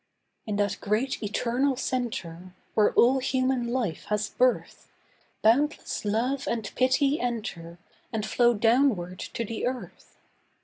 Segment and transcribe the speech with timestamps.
[0.47, 4.89] In that great eternal Centre Where all human life has birth,
[5.43, 7.77] Boundless love and pity enter
[8.11, 10.17] And flow downward to the earth.